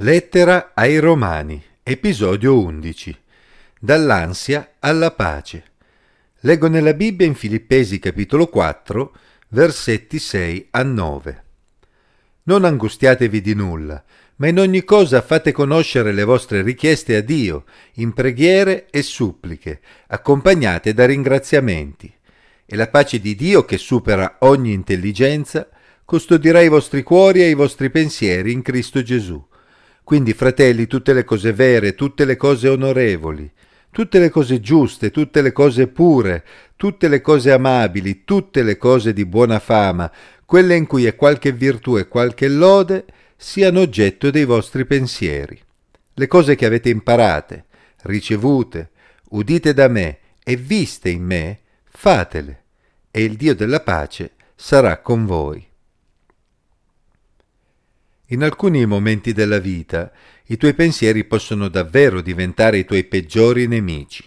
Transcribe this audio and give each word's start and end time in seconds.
Lettera 0.00 0.74
ai 0.74 1.00
Romani, 1.00 1.60
episodio 1.82 2.56
11. 2.56 3.18
Dall'ansia 3.80 4.74
alla 4.78 5.10
pace. 5.10 5.64
Leggo 6.42 6.68
nella 6.68 6.94
Bibbia 6.94 7.26
in 7.26 7.34
Filippesi 7.34 7.98
capitolo 7.98 8.46
4, 8.46 9.12
versetti 9.48 10.20
6 10.20 10.68
a 10.70 10.84
9. 10.84 11.44
Non 12.44 12.64
angustiatevi 12.64 13.40
di 13.40 13.54
nulla, 13.54 14.00
ma 14.36 14.46
in 14.46 14.60
ogni 14.60 14.84
cosa 14.84 15.20
fate 15.20 15.50
conoscere 15.50 16.12
le 16.12 16.22
vostre 16.22 16.62
richieste 16.62 17.16
a 17.16 17.20
Dio, 17.20 17.64
in 17.94 18.12
preghiere 18.12 18.86
e 18.90 19.02
suppliche, 19.02 19.80
accompagnate 20.06 20.94
da 20.94 21.06
ringraziamenti. 21.06 22.14
E 22.64 22.76
la 22.76 22.86
pace 22.86 23.18
di 23.18 23.34
Dio, 23.34 23.64
che 23.64 23.78
supera 23.78 24.36
ogni 24.42 24.72
intelligenza, 24.72 25.68
custodirà 26.04 26.60
i 26.60 26.68
vostri 26.68 27.02
cuori 27.02 27.42
e 27.42 27.48
i 27.48 27.54
vostri 27.54 27.90
pensieri 27.90 28.52
in 28.52 28.62
Cristo 28.62 29.02
Gesù. 29.02 29.44
Quindi, 30.08 30.32
fratelli, 30.32 30.86
tutte 30.86 31.12
le 31.12 31.22
cose 31.22 31.52
vere, 31.52 31.94
tutte 31.94 32.24
le 32.24 32.36
cose 32.38 32.66
onorevoli, 32.66 33.52
tutte 33.90 34.18
le 34.18 34.30
cose 34.30 34.58
giuste, 34.58 35.10
tutte 35.10 35.42
le 35.42 35.52
cose 35.52 35.86
pure, 35.88 36.46
tutte 36.76 37.08
le 37.08 37.20
cose 37.20 37.52
amabili, 37.52 38.24
tutte 38.24 38.62
le 38.62 38.78
cose 38.78 39.12
di 39.12 39.26
buona 39.26 39.58
fama, 39.58 40.10
quelle 40.46 40.76
in 40.76 40.86
cui 40.86 41.04
è 41.04 41.14
qualche 41.14 41.52
virtù 41.52 41.98
e 41.98 42.08
qualche 42.08 42.48
lode, 42.48 43.04
siano 43.36 43.80
oggetto 43.80 44.30
dei 44.30 44.46
vostri 44.46 44.86
pensieri. 44.86 45.60
Le 46.14 46.26
cose 46.26 46.54
che 46.54 46.64
avete 46.64 46.88
imparate, 46.88 47.66
ricevute, 48.04 48.92
udite 49.32 49.74
da 49.74 49.88
me 49.88 50.20
e 50.42 50.56
viste 50.56 51.10
in 51.10 51.22
me, 51.22 51.58
fatele, 51.84 52.62
e 53.10 53.24
il 53.24 53.36
Dio 53.36 53.54
della 53.54 53.80
pace 53.80 54.30
sarà 54.54 55.02
con 55.02 55.26
voi. 55.26 55.67
In 58.30 58.42
alcuni 58.42 58.84
momenti 58.84 59.32
della 59.32 59.58
vita 59.58 60.12
i 60.48 60.58
tuoi 60.58 60.74
pensieri 60.74 61.24
possono 61.24 61.68
davvero 61.68 62.20
diventare 62.20 62.76
i 62.76 62.84
tuoi 62.84 63.04
peggiori 63.04 63.66
nemici. 63.66 64.22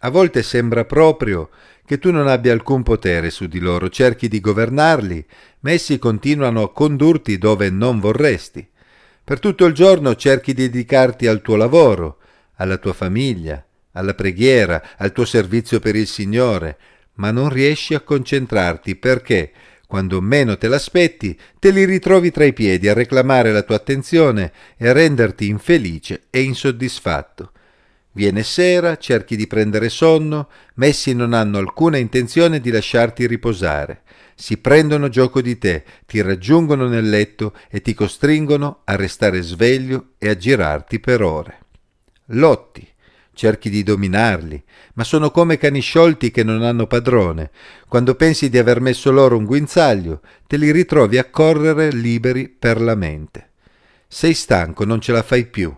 A 0.00 0.10
volte 0.10 0.42
sembra 0.42 0.84
proprio 0.84 1.48
che 1.86 1.98
tu 1.98 2.10
non 2.10 2.28
abbia 2.28 2.52
alcun 2.52 2.82
potere 2.82 3.30
su 3.30 3.46
di 3.46 3.60
loro, 3.60 3.88
cerchi 3.88 4.28
di 4.28 4.40
governarli, 4.40 5.24
ma 5.60 5.70
essi 5.70 5.98
continuano 5.98 6.62
a 6.62 6.70
condurti 6.70 7.38
dove 7.38 7.70
non 7.70 7.98
vorresti. 7.98 8.68
Per 9.24 9.40
tutto 9.40 9.64
il 9.64 9.72
giorno 9.72 10.14
cerchi 10.14 10.52
di 10.52 10.68
dedicarti 10.68 11.26
al 11.26 11.40
tuo 11.40 11.56
lavoro, 11.56 12.18
alla 12.56 12.76
tua 12.76 12.92
famiglia, 12.92 13.64
alla 13.92 14.12
preghiera, 14.12 14.82
al 14.98 15.12
tuo 15.12 15.24
servizio 15.24 15.80
per 15.80 15.96
il 15.96 16.06
Signore, 16.06 16.76
ma 17.14 17.30
non 17.30 17.48
riesci 17.48 17.94
a 17.94 18.00
concentrarti 18.00 18.96
perché 18.96 19.52
quando 19.88 20.20
meno 20.20 20.58
te 20.58 20.68
l'aspetti, 20.68 21.34
te 21.58 21.70
li 21.70 21.86
ritrovi 21.86 22.30
tra 22.30 22.44
i 22.44 22.52
piedi 22.52 22.88
a 22.88 22.92
reclamare 22.92 23.52
la 23.52 23.62
tua 23.62 23.76
attenzione 23.76 24.52
e 24.76 24.86
a 24.86 24.92
renderti 24.92 25.48
infelice 25.48 26.24
e 26.28 26.42
insoddisfatto. 26.42 27.52
Viene 28.12 28.42
sera, 28.42 28.98
cerchi 28.98 29.34
di 29.34 29.46
prendere 29.46 29.88
sonno, 29.88 30.50
ma 30.74 30.84
essi 30.84 31.14
non 31.14 31.32
hanno 31.32 31.56
alcuna 31.56 31.96
intenzione 31.96 32.60
di 32.60 32.70
lasciarti 32.70 33.26
riposare. 33.26 34.02
Si 34.34 34.58
prendono 34.58 35.08
gioco 35.08 35.40
di 35.40 35.56
te, 35.56 35.84
ti 36.04 36.20
raggiungono 36.20 36.86
nel 36.86 37.08
letto 37.08 37.56
e 37.70 37.80
ti 37.80 37.94
costringono 37.94 38.82
a 38.84 38.94
restare 38.94 39.40
sveglio 39.40 40.08
e 40.18 40.28
a 40.28 40.36
girarti 40.36 41.00
per 41.00 41.22
ore. 41.22 41.60
Lotti, 42.32 42.86
cerchi 43.38 43.70
di 43.70 43.84
dominarli, 43.84 44.60
ma 44.94 45.04
sono 45.04 45.30
come 45.30 45.58
cani 45.58 45.78
sciolti 45.78 46.32
che 46.32 46.42
non 46.42 46.64
hanno 46.64 46.88
padrone. 46.88 47.52
Quando 47.86 48.16
pensi 48.16 48.50
di 48.50 48.58
aver 48.58 48.80
messo 48.80 49.12
loro 49.12 49.36
un 49.36 49.44
guinzaglio, 49.44 50.22
te 50.48 50.56
li 50.56 50.72
ritrovi 50.72 51.18
a 51.18 51.30
correre 51.30 51.92
liberi 51.92 52.48
per 52.48 52.80
la 52.80 52.96
mente. 52.96 53.50
Sei 54.08 54.34
stanco, 54.34 54.84
non 54.84 55.00
ce 55.00 55.12
la 55.12 55.22
fai 55.22 55.46
più, 55.46 55.72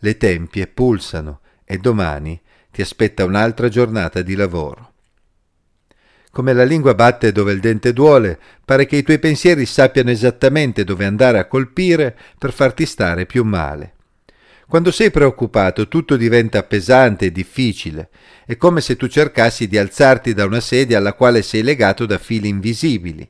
le 0.00 0.16
tempie 0.18 0.66
pulsano 0.66 1.40
e 1.64 1.78
domani 1.78 2.38
ti 2.70 2.82
aspetta 2.82 3.24
un'altra 3.24 3.68
giornata 3.70 4.20
di 4.20 4.34
lavoro. 4.34 4.92
Come 6.30 6.52
la 6.52 6.64
lingua 6.64 6.94
batte 6.94 7.32
dove 7.32 7.52
il 7.52 7.60
dente 7.60 7.94
duole, 7.94 8.38
pare 8.62 8.84
che 8.84 8.96
i 8.96 9.02
tuoi 9.02 9.18
pensieri 9.18 9.64
sappiano 9.64 10.10
esattamente 10.10 10.84
dove 10.84 11.06
andare 11.06 11.38
a 11.38 11.46
colpire 11.46 12.14
per 12.38 12.52
farti 12.52 12.84
stare 12.84 13.24
più 13.24 13.42
male. 13.42 13.94
Quando 14.68 14.90
sei 14.90 15.12
preoccupato 15.12 15.86
tutto 15.86 16.16
diventa 16.16 16.64
pesante 16.64 17.26
e 17.26 17.32
difficile. 17.32 18.08
È 18.44 18.56
come 18.56 18.80
se 18.80 18.96
tu 18.96 19.06
cercassi 19.06 19.68
di 19.68 19.78
alzarti 19.78 20.34
da 20.34 20.44
una 20.44 20.58
sedia 20.58 20.98
alla 20.98 21.12
quale 21.12 21.42
sei 21.42 21.62
legato 21.62 22.04
da 22.04 22.18
fili 22.18 22.48
invisibili. 22.48 23.28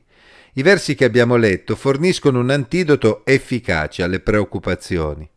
I 0.53 0.61
versi 0.63 0.95
che 0.95 1.05
abbiamo 1.05 1.35
letto 1.35 1.75
forniscono 1.75 2.39
un 2.39 2.49
antidoto 2.49 3.23
efficace 3.23 4.01
alle 4.01 4.19
preoccupazioni. 4.19 5.29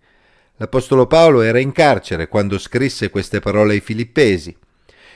L'Apostolo 0.56 1.06
Paolo 1.06 1.42
era 1.42 1.58
in 1.58 1.72
carcere 1.72 2.28
quando 2.28 2.56
scrisse 2.56 3.10
queste 3.10 3.40
parole 3.40 3.74
ai 3.74 3.80
Filippesi. 3.80 4.56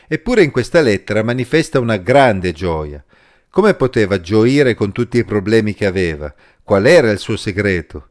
Eppure 0.06 0.42
in 0.42 0.50
questa 0.50 0.82
lettera 0.82 1.22
manifesta 1.22 1.80
una 1.80 1.96
grande 1.96 2.52
gioia. 2.52 3.02
Come 3.48 3.72
poteva 3.72 4.20
gioire 4.20 4.74
con 4.74 4.92
tutti 4.92 5.16
i 5.16 5.24
problemi 5.24 5.72
che 5.72 5.86
aveva? 5.86 6.34
Qual 6.62 6.84
era 6.84 7.10
il 7.10 7.18
suo 7.18 7.38
segreto? 7.38 8.10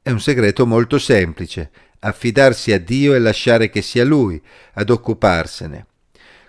È 0.00 0.10
un 0.10 0.20
segreto 0.20 0.66
molto 0.66 0.98
semplice, 0.98 1.70
affidarsi 2.04 2.72
a 2.72 2.80
Dio 2.80 3.14
e 3.14 3.18
lasciare 3.18 3.70
che 3.70 3.82
sia 3.82 4.04
Lui 4.04 4.40
ad 4.74 4.90
occuparsene. 4.90 5.86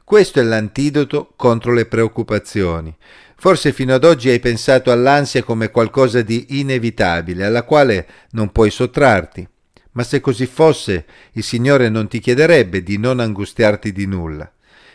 Questo 0.04 0.40
è 0.40 0.44
l'antidoto 0.44 1.34
contro 1.36 1.74
le 1.74 1.86
preoccupazioni. 1.86 2.96
Forse 3.36 3.72
fino 3.72 3.94
ad 3.94 4.04
oggi 4.04 4.30
hai 4.30 4.40
pensato 4.40 4.92
all'ansia 4.92 5.44
come 5.44 5.70
qualcosa 5.70 6.22
di 6.22 6.60
inevitabile, 6.60 7.46
alla 7.46 7.64
quale 7.64 8.08
non 8.32 8.52
puoi 8.52 8.70
sottrarti. 8.70 9.48
Ma 9.92 10.04
se 10.04 10.20
così 10.22 10.46
fosse, 10.46 11.06
il 11.34 11.44
Signore 11.44 11.90
non 11.90 12.08
ti 12.08 12.20
chiederebbe 12.20 12.82
di 12.82 12.98
non 12.98 13.20
angustiarti 13.20 13.92
di 13.92 14.06
nulla. 14.06 14.52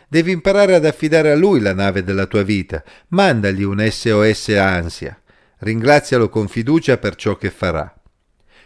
Devi 0.09 0.33
imparare 0.33 0.75
ad 0.75 0.87
affidare 0.87 1.31
a 1.31 1.37
Lui 1.37 1.61
la 1.61 1.75
nave 1.75 2.03
della 2.03 2.27
tua 2.27 2.43
vita. 2.43 2.83
Mandagli 3.09 3.63
un 3.63 3.87
SOS 3.89 4.49
ansia. 4.51 5.21
Ringrazialo 5.59 6.29
con 6.29 6.49
fiducia 6.49 6.97
per 6.97 7.15
ciò 7.15 7.37
che 7.37 7.51
farà. 7.51 7.95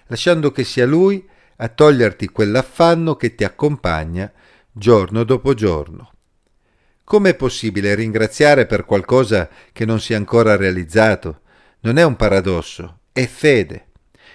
Lasciando 0.07 0.53
che 0.53 0.65
sia 0.65 0.87
Lui 0.87 1.29
a 1.63 1.69
toglierti 1.69 2.29
quell'affanno 2.29 3.15
che 3.15 3.37
ti 3.37 3.45
accompagna 3.45 4.31
giorno 4.73 5.23
dopo 5.23 5.55
giorno. 5.55 6.11
Com'è 7.05 7.35
possibile 7.35 7.95
ringraziare 7.95 8.67
per 8.67 8.85
qualcosa 8.85 9.49
che 9.73 9.85
non 9.85 10.01
si 10.01 10.13
è 10.13 10.17
ancora 10.17 10.57
realizzato? 10.57 11.43
Non 11.81 11.99
è 11.99 12.03
un 12.03 12.17
paradosso, 12.17 13.01
è 13.13 13.27
fede. 13.27 13.87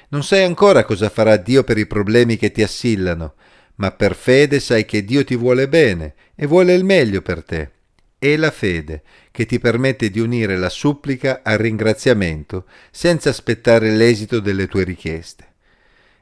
Non 0.10 0.24
sai 0.24 0.44
ancora 0.44 0.86
cosa 0.86 1.10
farà 1.10 1.36
Dio 1.36 1.66
per 1.66 1.78
i 1.78 1.86
problemi 1.86 2.38
che 2.38 2.52
ti 2.52 2.64
assillano, 2.64 3.34
ma 3.76 3.92
per 3.92 4.16
fede 4.16 4.62
sai 4.62 4.86
che 4.86 5.04
Dio 5.04 5.26
ti 5.26 5.36
vuole 5.36 5.68
bene 5.68 6.14
e 6.34 6.46
vuole 6.46 6.74
il 6.74 6.86
meglio 6.86 7.22
per 7.22 7.44
te. 7.44 7.72
È 8.18 8.38
la 8.38 8.52
fede 8.52 9.04
che 9.32 9.46
ti 9.46 9.60
permette 9.60 10.10
di 10.10 10.22
unire 10.22 10.56
la 10.56 10.70
supplica 10.70 11.42
al 11.44 11.58
ringraziamento 11.58 12.66
senza 12.90 13.30
aspettare 13.30 13.92
l'esito 13.92 14.40
delle 14.40 14.68
tue 14.68 14.86
richieste. 14.86 15.46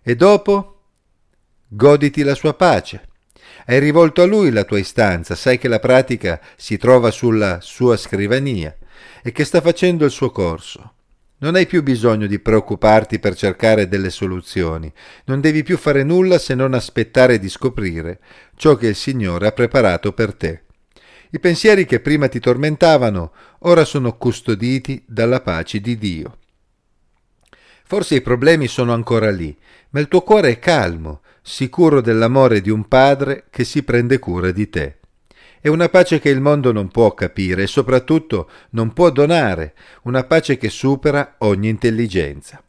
E 0.01 0.15
dopo 0.15 0.74
goditi 1.67 2.23
la 2.23 2.35
sua 2.35 2.53
pace. 2.53 3.07
Hai 3.65 3.79
rivolto 3.79 4.21
a 4.21 4.25
lui 4.25 4.51
la 4.51 4.63
tua 4.63 4.77
istanza, 4.77 5.35
sai 5.35 5.57
che 5.57 5.67
la 5.67 5.79
pratica 5.79 6.39
si 6.55 6.77
trova 6.77 7.09
sulla 7.11 7.59
sua 7.61 7.97
scrivania 7.97 8.75
e 9.23 9.31
che 9.31 9.43
sta 9.43 9.61
facendo 9.61 10.05
il 10.05 10.11
suo 10.11 10.29
corso. 10.29 10.93
Non 11.37 11.55
hai 11.55 11.65
più 11.65 11.83
bisogno 11.83 12.27
di 12.27 12.39
preoccuparti 12.39 13.19
per 13.19 13.35
cercare 13.35 13.87
delle 13.87 14.09
soluzioni, 14.09 14.91
non 15.25 15.41
devi 15.41 15.63
più 15.63 15.77
fare 15.77 16.03
nulla 16.03 16.37
se 16.37 16.55
non 16.55 16.73
aspettare 16.73 17.39
di 17.39 17.49
scoprire 17.49 18.19
ciò 18.55 18.75
che 18.75 18.87
il 18.87 18.95
Signore 18.95 19.47
ha 19.47 19.51
preparato 19.51 20.13
per 20.13 20.33
te. 20.33 20.63
I 21.31 21.39
pensieri 21.39 21.85
che 21.85 21.99
prima 21.99 22.29
ti 22.29 22.39
tormentavano 22.39 23.33
ora 23.59 23.83
sono 23.83 24.15
custoditi 24.15 25.03
dalla 25.05 25.41
pace 25.41 25.81
di 25.81 25.97
Dio. 25.97 26.37
Forse 27.83 28.15
i 28.15 28.21
problemi 28.21 28.67
sono 28.67 28.93
ancora 28.93 29.29
lì, 29.29 29.55
ma 29.89 29.99
il 29.99 30.07
tuo 30.07 30.21
cuore 30.21 30.51
è 30.51 30.59
calmo, 30.59 31.21
sicuro 31.47 32.01
dell'amore 32.01 32.59
di 32.59 32.71
un 32.71 32.87
padre 32.87 33.45
che 33.51 33.63
si 33.65 33.83
prende 33.83 34.17
cura 34.17 34.49
di 34.49 34.67
te. 34.67 34.97
È 35.61 35.67
una 35.67 35.89
pace 35.89 36.19
che 36.19 36.29
il 36.29 36.41
mondo 36.41 36.71
non 36.71 36.87
può 36.87 37.13
capire 37.13 37.63
e 37.63 37.67
soprattutto 37.67 38.49
non 38.71 38.93
può 38.93 39.11
donare, 39.11 39.75
una 40.03 40.23
pace 40.23 40.57
che 40.57 40.69
supera 40.69 41.35
ogni 41.39 41.69
intelligenza. 41.69 42.63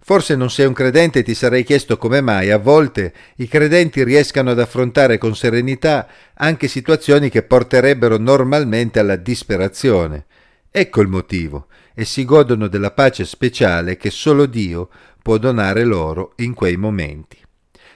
Forse 0.00 0.36
non 0.36 0.48
sei 0.48 0.64
un 0.64 0.72
credente 0.72 1.18
e 1.18 1.22
ti 1.22 1.34
sarei 1.34 1.64
chiesto 1.64 1.98
come 1.98 2.22
mai 2.22 2.50
a 2.50 2.56
volte 2.56 3.12
i 3.36 3.46
credenti 3.46 4.02
riescano 4.04 4.52
ad 4.52 4.58
affrontare 4.58 5.18
con 5.18 5.36
serenità 5.36 6.08
anche 6.32 6.68
situazioni 6.68 7.28
che 7.28 7.42
porterebbero 7.42 8.16
normalmente 8.16 9.00
alla 9.00 9.16
disperazione. 9.16 10.24
Ecco 10.70 11.02
il 11.02 11.08
motivo, 11.08 11.66
e 11.94 12.06
si 12.06 12.24
godono 12.24 12.68
della 12.68 12.92
pace 12.92 13.26
speciale 13.26 13.98
che 13.98 14.10
solo 14.10 14.46
Dio 14.46 14.88
può 15.22 15.36
donare 15.36 15.84
loro 15.84 16.32
in 16.36 16.54
quei 16.54 16.76
momenti. 16.76 17.44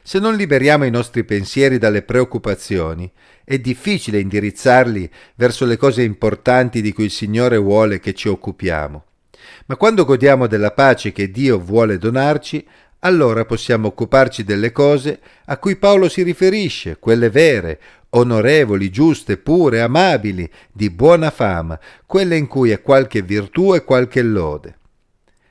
Se 0.03 0.19
non 0.19 0.35
liberiamo 0.35 0.85
i 0.85 0.91
nostri 0.91 1.25
pensieri 1.25 1.79
dalle 1.79 2.03
preoccupazioni, 2.03 3.11
è 3.45 3.59
difficile 3.59 4.19
indirizzarli 4.19 5.11
verso 5.35 5.67
le 5.67 5.77
cose 5.77 6.03
importanti 6.03 6.81
di 6.81 6.93
cui 6.93 7.05
il 7.05 7.11
Signore 7.11 7.59
vuole 7.59 8.01
che 8.01 8.15
ci 8.15 8.29
occupiamo. 8.29 9.05
Ma 9.67 9.77
quando 9.77 10.05
godiamo 10.05 10.47
della 10.47 10.73
pace 10.73 11.13
che 11.13 11.31
Dio 11.31 11.59
vuole 11.59 11.99
donarci, 11.99 12.67
allora 13.01 13.45
possiamo 13.45 13.89
occuparci 13.89 14.43
delle 14.43 14.73
cose 14.73 15.21
a 15.47 15.57
cui 15.59 15.77
Paolo 15.77 16.09
si 16.09 16.23
riferisce, 16.23 16.99
quelle 16.99 17.31
vere, 17.31 17.81
onorevoli, 18.11 18.91
giuste, 18.91 19.37
pure, 19.37 19.81
amabili, 19.81 20.51
di 20.73 20.91
buona 20.91 21.31
fama, 21.31 21.79
quelle 22.07 22.37
in 22.37 22.47
cui 22.47 22.71
è 22.71 22.83
qualche 22.83 23.23
virtù 23.23 23.75
e 23.75 23.85
qualche 23.85 24.23
lode. 24.23 24.79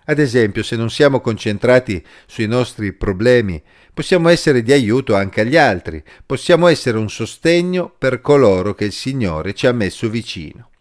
Ad 0.09 0.17
esempio, 0.17 0.63
se 0.63 0.75
non 0.75 0.89
siamo 0.89 1.21
concentrati 1.21 2.03
sui 2.25 2.47
nostri 2.47 2.93
problemi, 2.93 3.61
possiamo 3.93 4.29
essere 4.29 4.63
di 4.63 4.71
aiuto 4.71 5.13
anche 5.13 5.41
agli 5.41 5.55
altri, 5.55 6.03
possiamo 6.25 6.65
essere 6.65 6.97
un 6.97 7.11
sostegno 7.11 7.93
per 7.95 8.19
coloro 8.19 8.73
che 8.73 8.85
il 8.85 8.91
Signore 8.91 9.53
ci 9.53 9.67
ha 9.67 9.71
messo 9.71 10.09
vicino. 10.09 10.71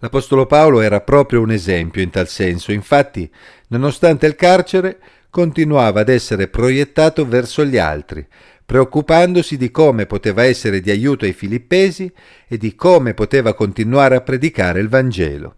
L'Apostolo 0.00 0.44
Paolo 0.44 0.82
era 0.82 1.00
proprio 1.00 1.40
un 1.40 1.50
esempio 1.50 2.02
in 2.02 2.10
tal 2.10 2.28
senso, 2.28 2.72
infatti, 2.72 3.28
nonostante 3.68 4.26
il 4.26 4.36
carcere, 4.36 4.98
continuava 5.30 6.00
ad 6.00 6.10
essere 6.10 6.48
proiettato 6.48 7.26
verso 7.26 7.64
gli 7.64 7.78
altri, 7.78 8.26
preoccupandosi 8.66 9.56
di 9.56 9.70
come 9.70 10.04
poteva 10.04 10.44
essere 10.44 10.82
di 10.82 10.90
aiuto 10.90 11.24
ai 11.24 11.32
filippesi 11.32 12.12
e 12.46 12.58
di 12.58 12.74
come 12.74 13.14
poteva 13.14 13.54
continuare 13.54 14.14
a 14.14 14.20
predicare 14.20 14.78
il 14.78 14.90
Vangelo. 14.90 15.57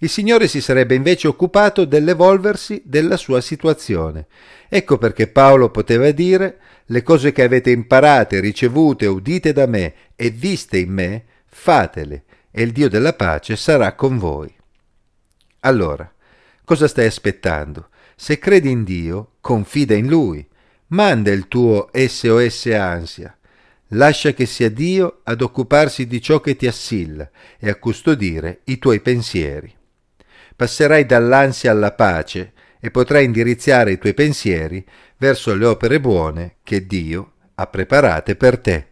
Il 0.00 0.10
Signore 0.10 0.46
si 0.46 0.60
sarebbe 0.60 0.94
invece 0.94 1.26
occupato 1.26 1.86
dell'evolversi 1.86 2.82
della 2.84 3.16
sua 3.16 3.40
situazione. 3.40 4.26
Ecco 4.68 4.98
perché 4.98 5.26
Paolo 5.26 5.70
poteva 5.70 6.10
dire 6.10 6.58
le 6.86 7.02
cose 7.02 7.32
che 7.32 7.42
avete 7.42 7.70
imparate, 7.70 8.40
ricevute, 8.40 9.06
udite 9.06 9.52
da 9.52 9.66
me 9.66 9.94
e 10.14 10.30
viste 10.30 10.78
in 10.78 10.92
me, 10.92 11.24
fatele, 11.46 12.24
e 12.50 12.62
il 12.62 12.72
Dio 12.72 12.88
della 12.88 13.14
pace 13.14 13.56
sarà 13.56 13.94
con 13.94 14.18
voi. 14.18 14.54
Allora, 15.60 16.10
cosa 16.64 16.86
stai 16.88 17.06
aspettando? 17.06 17.88
Se 18.14 18.38
credi 18.38 18.70
in 18.70 18.84
Dio, 18.84 19.32
confida 19.40 19.94
in 19.94 20.08
Lui. 20.08 20.46
Manda 20.88 21.32
il 21.32 21.48
tuo 21.48 21.90
SOS 21.92 22.66
ansia. 22.66 23.36
Lascia 23.90 24.32
che 24.32 24.46
sia 24.46 24.70
Dio 24.70 25.20
ad 25.24 25.40
occuparsi 25.42 26.06
di 26.06 26.20
ciò 26.20 26.40
che 26.40 26.54
ti 26.56 26.66
assilla 26.66 27.28
e 27.58 27.68
a 27.68 27.76
custodire 27.76 28.60
i 28.64 28.78
tuoi 28.78 29.00
pensieri. 29.00 29.75
Passerai 30.56 31.04
dall'ansia 31.04 31.70
alla 31.70 31.92
pace 31.92 32.52
e 32.80 32.90
potrai 32.90 33.26
indirizzare 33.26 33.92
i 33.92 33.98
tuoi 33.98 34.14
pensieri 34.14 34.84
verso 35.18 35.54
le 35.54 35.66
opere 35.66 36.00
buone 36.00 36.56
che 36.62 36.86
Dio 36.86 37.32
ha 37.56 37.66
preparate 37.66 38.36
per 38.36 38.58
te. 38.58 38.86